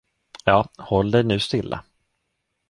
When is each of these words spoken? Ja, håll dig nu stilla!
Ja, 0.45 0.67
håll 0.77 1.11
dig 1.11 1.23
nu 1.23 1.39
stilla! 1.39 1.83